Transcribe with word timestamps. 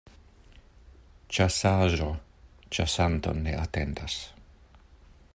Ĉasaĵo 1.37 2.07
ĉasanton 2.77 3.45
ne 3.49 3.53
atendas. 3.65 4.17